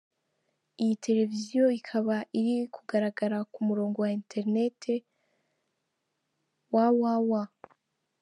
[0.81, 4.93] Iyi televiziyo ikaba iri kugaragara ku murongo wa interineti
[6.73, 7.33] www.